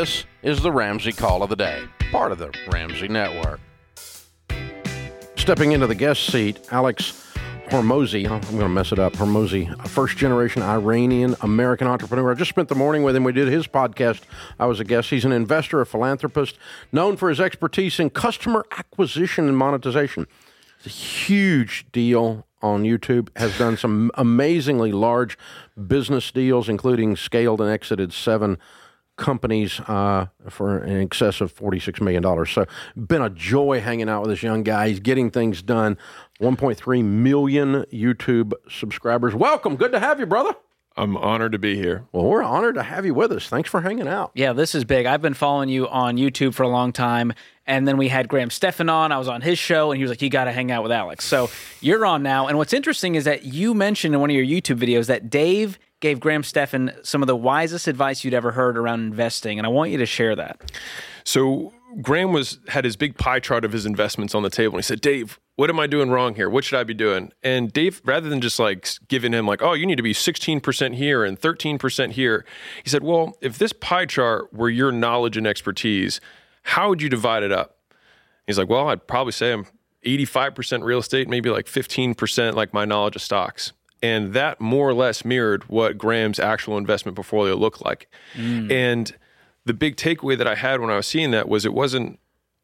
[0.00, 3.60] This is the Ramsey Call of the Day, part of the Ramsey Network.
[5.36, 7.34] Stepping into the guest seat, Alex
[7.68, 8.26] Hormozi.
[8.26, 9.12] I'm going to mess it up.
[9.12, 12.30] Hormozi, a first generation Iranian American entrepreneur.
[12.30, 13.24] I just spent the morning with him.
[13.24, 14.22] We did his podcast.
[14.58, 15.10] I was a guest.
[15.10, 16.56] He's an investor, a philanthropist,
[16.90, 20.26] known for his expertise in customer acquisition and monetization.
[20.78, 25.36] It's a huge deal on YouTube, has done some amazingly large
[25.86, 28.56] business deals, including scaled and exited seven
[29.20, 32.46] companies uh, for in excess of $46 million.
[32.46, 32.66] So,
[32.96, 34.88] been a joy hanging out with this young guy.
[34.88, 35.96] He's getting things done.
[36.40, 39.34] 1.3 million YouTube subscribers.
[39.34, 39.76] Welcome.
[39.76, 40.54] Good to have you, brother.
[40.96, 42.04] I'm honored to be here.
[42.12, 43.48] Well, we're honored to have you with us.
[43.48, 44.32] Thanks for hanging out.
[44.34, 45.06] Yeah, this is big.
[45.06, 47.32] I've been following you on YouTube for a long time.
[47.66, 49.12] And then we had Graham Stephan on.
[49.12, 50.90] I was on his show, and he was like, You got to hang out with
[50.90, 51.24] Alex.
[51.24, 51.48] So
[51.80, 52.48] you're on now.
[52.48, 55.78] And what's interesting is that you mentioned in one of your YouTube videos that Dave
[56.00, 59.58] gave Graham Stephan some of the wisest advice you'd ever heard around investing.
[59.58, 60.72] And I want you to share that.
[61.24, 64.76] So Graham was had his big pie chart of his investments on the table.
[64.76, 66.48] And he said, Dave, what am I doing wrong here?
[66.48, 67.32] What should I be doing?
[67.42, 70.94] And Dave, rather than just like giving him like, oh, you need to be 16%
[70.94, 72.44] here and 13% here,
[72.82, 76.20] he said, well, if this pie chart were your knowledge and expertise,
[76.62, 77.76] how would you divide it up?
[78.46, 79.66] He's like, well, I'd probably say I'm
[80.04, 83.72] 85% real estate, maybe like 15% like my knowledge of stocks.
[84.02, 88.08] And that more or less mirrored what Graham's actual investment portfolio looked like.
[88.34, 88.72] Mm.
[88.72, 89.14] And
[89.66, 92.18] the big takeaway that I had when I was seeing that was it wasn't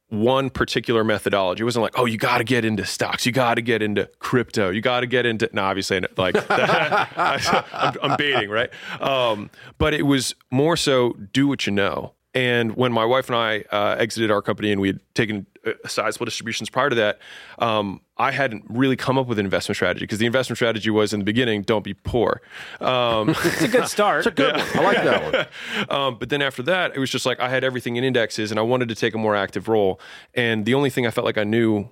[0.08, 1.62] one particular methodology.
[1.62, 4.08] It wasn't like, oh, you got to get into stocks, you got to get into
[4.18, 5.48] crypto, you got to get into.
[5.52, 8.70] No, obviously, like I'm, I'm, baiting, right?
[9.00, 12.12] Um, but it was more so do what you know.
[12.34, 15.46] And when my wife and I uh, exited our company and we had taken
[15.86, 17.18] sizable distributions prior to that,
[17.58, 21.12] um, I hadn't really come up with an investment strategy because the investment strategy was
[21.12, 22.40] in the beginning, don't be poor.
[22.80, 24.18] Um, it's a good start.
[24.18, 24.76] it's a good yeah.
[24.76, 24.78] one.
[24.78, 25.88] I like that one.
[25.90, 28.58] um, but then after that, it was just like I had everything in indexes and
[28.58, 30.00] I wanted to take a more active role.
[30.34, 31.90] And the only thing I felt like I knew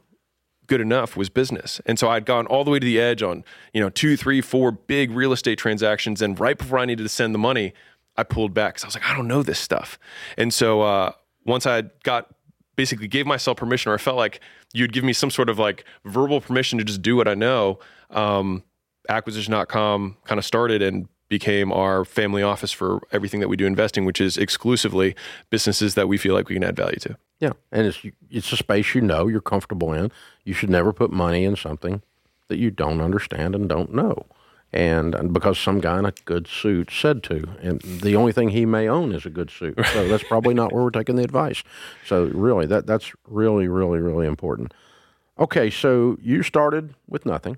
[0.67, 1.81] good enough was business.
[1.87, 4.41] And so I'd gone all the way to the edge on, you know, two, three,
[4.41, 6.23] four big real estate transactions.
[6.23, 7.75] And right before I needed to send the money,
[8.17, 9.99] I pulled back because I was like, I don't know this stuff.
[10.37, 11.13] And so uh,
[11.45, 12.29] once I got
[12.77, 14.41] basically gave myself permission, or I felt like
[14.73, 17.79] you'd give me some sort of like verbal permission to just do what I know,
[18.11, 18.63] um,
[19.09, 24.05] acquisition.com kind of started and became our family office for everything that we do investing,
[24.05, 25.17] which is exclusively
[25.51, 27.17] businesses that we feel like we can add value to.
[27.41, 27.53] Yeah.
[27.73, 30.13] And it's, it's a space you know, you're comfortable in.
[30.45, 32.03] You should never put money in something
[32.49, 34.27] that you don't understand and don't know
[34.75, 38.49] and, and, because some guy in a good suit said to, and the only thing
[38.49, 39.79] he may own is a good suit.
[39.93, 41.63] So that's probably not where we're taking the advice.
[42.05, 44.75] So really, that that's really, really, really important.
[45.39, 47.57] Okay, so you started with nothing,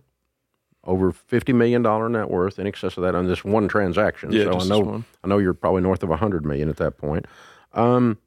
[0.84, 4.31] over fifty million dollar net worth, in excess of that on this one transaction.
[4.31, 7.25] Yeah, so I know I know you're probably north of hundred million at that point.
[7.72, 8.19] Um,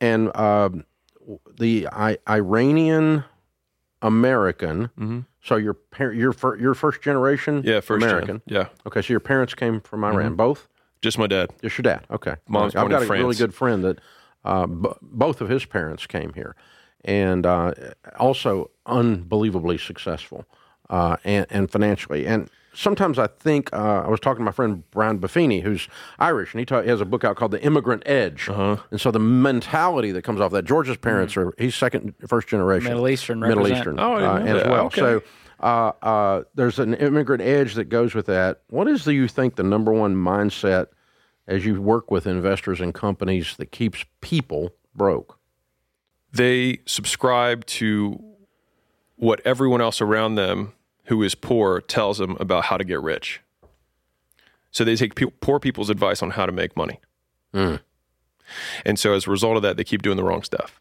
[0.00, 0.70] and uh,
[1.58, 3.24] the I, Iranian
[4.02, 4.84] American.
[4.98, 8.56] Mm-hmm so your parent, your fir- your first generation, yeah, first American, gen.
[8.56, 8.68] yeah.
[8.86, 10.36] Okay, so your parents came from Iran, mm-hmm.
[10.36, 10.68] both.
[11.02, 11.50] Just my dad.
[11.62, 12.04] Just your dad.
[12.10, 12.34] Okay.
[12.48, 13.22] Mom's I've got a France.
[13.22, 14.00] really good friend that
[14.44, 16.56] uh, b- both of his parents came here,
[17.04, 17.74] and uh,
[18.18, 20.46] also unbelievably successful
[20.90, 22.26] uh, and, and financially.
[22.26, 25.88] And sometimes I think uh, I was talking to my friend Brian Buffini, who's
[26.18, 28.48] Irish, and he, ta- he has a book out called The Immigrant Edge.
[28.48, 28.76] Uh-huh.
[28.90, 31.48] And so the mentality that comes off that, George's parents mm-hmm.
[31.48, 33.66] are he's second, first generation Middle Eastern, Middle.
[33.66, 34.86] Eastern, oh, uh, as well.
[34.86, 35.00] Okay.
[35.00, 35.22] So.
[35.58, 38.60] Uh, uh, there's an immigrant edge that goes with that.
[38.68, 40.88] What is, do you think, the number one mindset
[41.46, 45.38] as you work with investors and companies that keeps people broke?
[46.30, 48.22] They subscribe to
[49.14, 50.74] what everyone else around them
[51.06, 53.40] who is poor tells them about how to get rich.
[54.70, 57.00] So they take pe- poor people's advice on how to make money.
[57.54, 57.80] Mm.
[58.84, 60.80] And so as a result of that, they keep doing the wrong stuff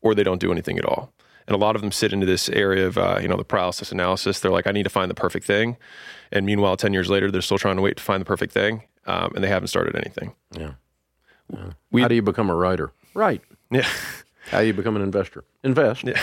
[0.00, 1.12] or they don't do anything at all.
[1.46, 3.90] And a lot of them sit into this area of, uh, you know, the paralysis
[3.90, 4.40] analysis.
[4.40, 5.76] They're like, I need to find the perfect thing.
[6.30, 8.84] And meanwhile, 10 years later, they're still trying to wait to find the perfect thing.
[9.06, 10.34] Um, and they haven't started anything.
[10.52, 10.74] Yeah.
[11.52, 12.00] yeah.
[12.00, 12.92] How do you become a writer?
[13.14, 13.42] Right.
[13.70, 13.88] Yeah.
[14.50, 15.44] How do you become an investor?
[15.64, 16.04] Invest.
[16.04, 16.20] Yeah.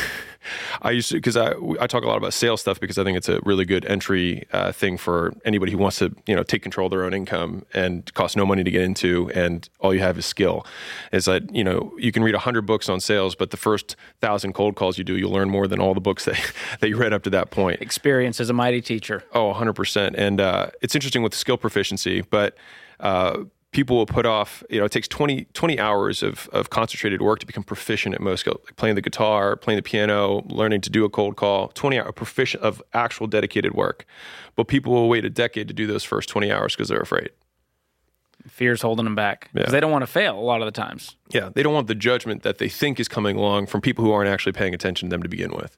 [0.81, 3.18] I used to because I I talk a lot about sales stuff because I think
[3.18, 6.62] it's a really good entry uh, thing for anybody who wants to you know take
[6.62, 10.00] control of their own income and cost no money to get into and all you
[10.00, 10.66] have is skill.
[11.12, 14.54] Is that you know you can read hundred books on sales, but the first thousand
[14.54, 17.14] cold calls you do, you'll learn more than all the books that that you read
[17.14, 17.82] up to that point.
[17.82, 19.24] Experience is a mighty teacher.
[19.34, 20.16] Oh, 100 percent.
[20.16, 22.58] And uh, it's interesting with skill proficiency, but.
[23.00, 27.21] Uh, people will put off, you know, it takes 20, 20 hours of, of concentrated
[27.21, 30.89] work to become proficient at most like playing the guitar, playing the piano, learning to
[30.89, 34.06] do a cold call, 20 hour proficient of actual dedicated work.
[34.56, 37.30] But people will wait a decade to do those first 20 hours because they're afraid.
[38.48, 39.72] Fear's holding them back because Yeah.
[39.74, 41.18] they don't want to fail a lot of the times.
[41.30, 44.12] Yeah, they don't want the judgment that they think is coming along from people who
[44.12, 45.77] aren't actually paying attention to them to begin with.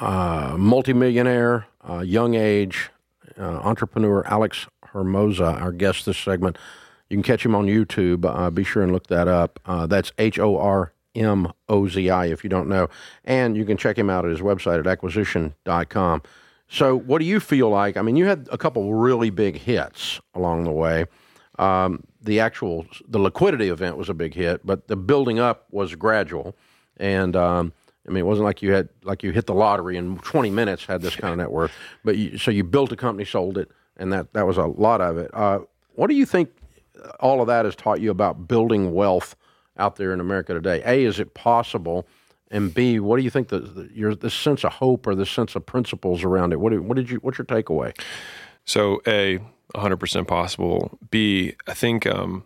[0.00, 2.90] uh, multimillionaire, uh, young age
[3.38, 6.58] uh, entrepreneur Alex Hermosa, our guest this segment.
[7.08, 8.24] You can catch him on YouTube.
[8.24, 9.58] Uh, be sure and look that up.
[9.64, 12.88] Uh, that's H O R M O Z I if you don't know.
[13.24, 16.22] And you can check him out at his website at acquisition.com.
[16.70, 17.96] So, what do you feel like?
[17.96, 21.06] I mean, you had a couple really big hits along the way.
[21.58, 25.94] Um, the actual the liquidity event was a big hit, but the building up was
[25.94, 26.54] gradual.
[26.98, 27.72] And um,
[28.06, 30.84] I mean, it wasn't like you had like you hit the lottery in 20 minutes
[30.84, 31.72] had this kind of net worth.
[32.04, 35.00] But you, so you built a company, sold it, and that that was a lot
[35.00, 35.30] of it.
[35.32, 35.60] Uh,
[35.94, 36.50] what do you think
[37.20, 39.36] all of that has taught you about building wealth
[39.76, 40.82] out there in America today?
[40.84, 42.06] A, is it possible?
[42.50, 45.30] And B, what do you think the, the your this sense of hope or this
[45.30, 46.60] sense of principles around it?
[46.60, 47.98] What did, what did you what's your takeaway?
[48.64, 49.40] So, A,
[49.74, 50.98] 100% possible.
[51.10, 52.44] B, I think um,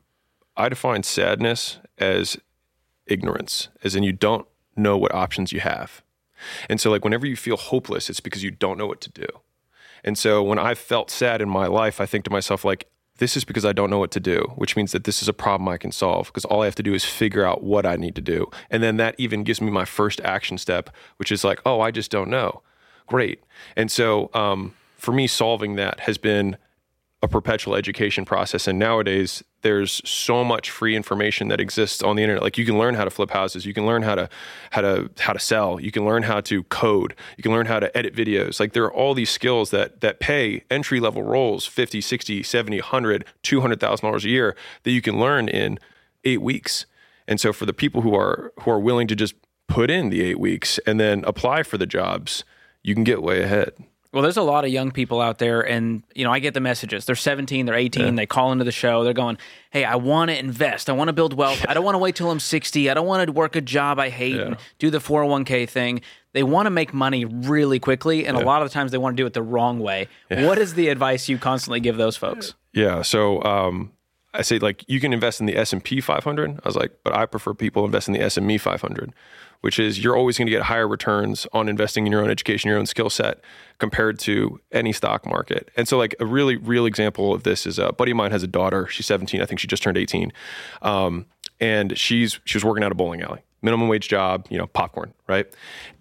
[0.56, 2.36] I define sadness as
[3.06, 4.46] ignorance, as in you don't
[4.76, 6.02] know what options you have.
[6.68, 9.26] And so, like, whenever you feel hopeless, it's because you don't know what to do.
[10.04, 12.88] And so, when I've felt sad in my life, I think to myself, like,
[13.18, 15.32] this is because I don't know what to do, which means that this is a
[15.32, 17.96] problem I can solve because all I have to do is figure out what I
[17.96, 18.50] need to do.
[18.70, 21.90] And then that even gives me my first action step, which is like, oh, I
[21.90, 22.62] just don't know.
[23.06, 23.44] Great.
[23.76, 26.56] And so um, for me, solving that has been
[27.22, 28.66] a perpetual education process.
[28.66, 32.42] And nowadays, there's so much free information that exists on the internet.
[32.42, 34.28] Like you can learn how to flip houses, you can learn how to
[34.70, 37.80] how to how to sell, you can learn how to code, you can learn how
[37.80, 38.60] to edit videos.
[38.60, 42.76] Like there are all these skills that that pay entry level roles 50, 60, 70,
[42.78, 45.78] 100, 200,000 dollars a year that you can learn in
[46.24, 46.86] 8 weeks.
[47.26, 49.34] And so for the people who are who are willing to just
[49.68, 52.44] put in the 8 weeks and then apply for the jobs,
[52.82, 53.72] you can get way ahead.
[54.12, 56.60] Well, there's a lot of young people out there, and you know, I get the
[56.60, 57.06] messages.
[57.06, 59.04] They're 17, they're 18, they call into the show.
[59.04, 59.38] They're going,
[59.70, 60.90] "Hey, I want to invest.
[60.90, 61.64] I want to build wealth.
[61.66, 62.90] I don't want to wait till I'm 60.
[62.90, 66.02] I don't want to work a job I hate and do the 401k thing."
[66.34, 69.16] They want to make money really quickly, and a lot of the times they want
[69.16, 70.08] to do it the wrong way.
[70.30, 72.54] What is the advice you constantly give those folks?
[72.72, 73.02] Yeah.
[73.02, 73.92] So um,
[74.34, 76.60] I say like you can invest in the S and P 500.
[76.64, 79.12] I was like, but I prefer people invest in the SME 500,
[79.60, 82.68] which is you're always going to get higher returns on investing in your own education,
[82.68, 83.40] your own skill set
[83.78, 85.70] compared to any stock market.
[85.76, 88.42] And so like a really real example of this is a buddy of mine has
[88.42, 88.86] a daughter.
[88.86, 89.40] She's 17.
[89.42, 90.32] I think she just turned 18.
[90.80, 91.26] Um,
[91.60, 95.12] and she's she was working at a bowling alley, minimum wage job, you know, popcorn,
[95.28, 95.46] right?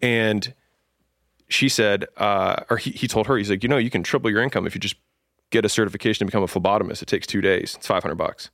[0.02, 0.54] And
[1.50, 4.32] she said, uh, or he, he told her, he's like, you know, you can triple
[4.32, 4.96] your income if you just
[5.52, 7.02] get a certification to become a phlebotomist.
[7.02, 7.76] It takes two days.
[7.78, 8.50] It's 500 bucks.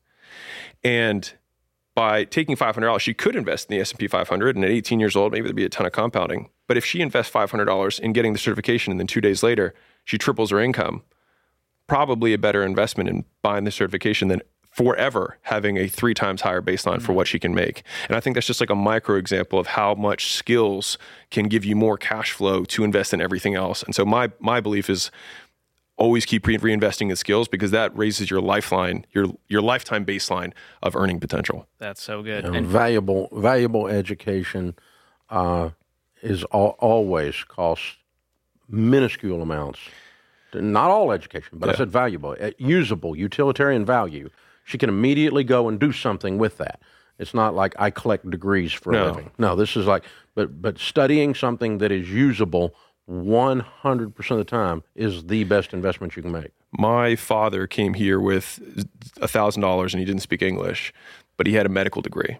[0.83, 1.31] And
[1.95, 4.55] by taking $500, she could invest in the S&P 500.
[4.55, 6.49] And at 18 years old, maybe there'd be a ton of compounding.
[6.67, 9.73] But if she invests $500 in getting the certification and then two days later,
[10.05, 11.01] she triples her income,
[11.87, 14.41] probably a better investment in buying the certification than
[14.77, 17.15] forever having a three times higher baseline for mm.
[17.15, 17.81] what she can make.
[18.07, 20.99] And I think that's just like a micro example of how much skills
[21.31, 23.81] can give you more cash flow to invest in everything else.
[23.81, 25.09] And so my my belief is
[25.97, 30.53] always keep re- reinvesting in skills because that raises your lifeline, your your lifetime baseline
[30.81, 31.67] of earning potential.
[31.79, 32.45] That's so good.
[32.45, 34.75] And And valuable valuable education
[35.29, 35.71] uh,
[36.21, 37.97] is al- always costs
[38.69, 39.79] minuscule amounts.
[40.53, 44.29] Not all education, but I said valuable, uh, usable, utilitarian value.
[44.63, 46.79] She can immediately go and do something with that.
[47.19, 49.31] It's not like I collect degrees for a living.
[49.37, 50.03] No, this is like,
[50.35, 52.73] but but studying something that is usable
[53.07, 56.51] one hundred percent of the time is the best investment you can make.
[56.77, 58.59] My father came here with
[59.17, 60.93] thousand dollars and he didn't speak English,
[61.37, 62.37] but he had a medical degree.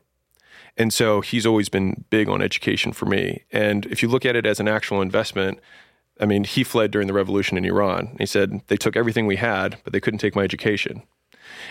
[0.75, 3.43] And so he's always been big on education for me.
[3.51, 5.59] And if you look at it as an actual investment,
[6.19, 8.15] I mean, he fled during the revolution in Iran.
[8.19, 11.01] He said, they took everything we had, but they couldn't take my education.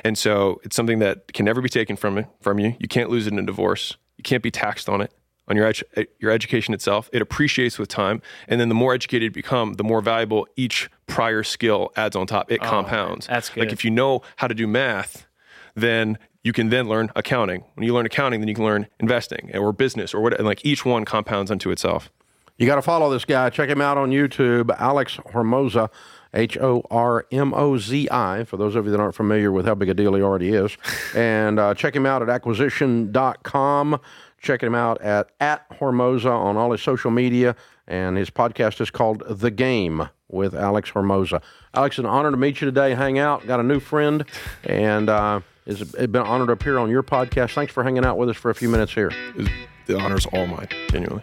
[0.03, 2.75] And so it's something that can never be taken from from you.
[2.81, 3.97] You can't lose it in a divorce.
[4.17, 5.13] You can't be taxed on it,
[5.49, 7.09] on your edu- eh, your education itself.
[7.13, 10.91] It appreciates with time, and then the more educated you become, the more valuable each
[11.07, 12.51] prior skill adds on top.
[12.51, 13.27] It oh, compounds.
[13.27, 15.27] that's Like if you know how to do math,
[15.75, 17.65] then you can then learn accounting.
[17.75, 20.35] When you learn accounting, then you can learn investing or business or what.
[20.35, 22.11] And like each one compounds unto itself.
[22.59, 23.51] You got to follow this guy.
[23.51, 25.91] Check him out on YouTube, Alex Hormoza,
[26.37, 29.67] H O R M O Z I, for those of you that aren't familiar with
[29.67, 30.77] how big a deal he already is.
[31.17, 34.01] and uh, check him out at acquisition.com.
[34.41, 37.57] Check him out at, at Hormoza on all his social media.
[37.89, 41.41] And his podcast is called The Game with Alex Hormoza.
[41.75, 43.47] Alex, an honor to meet you today, hang out.
[43.47, 44.25] Got a new friend,
[44.65, 47.55] and uh, it's been an honor to appear on your podcast.
[47.55, 49.13] Thanks for hanging out with us for a few minutes here.
[49.87, 51.23] The honor's all mine, genuinely.